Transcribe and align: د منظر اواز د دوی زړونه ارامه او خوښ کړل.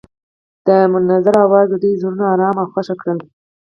د 0.65 0.67
منظر 0.93 1.35
اواز 1.45 1.67
د 1.69 1.75
دوی 1.83 1.93
زړونه 2.01 2.25
ارامه 2.33 2.61
او 2.63 2.71
خوښ 2.73 2.87
کړل. 3.01 3.19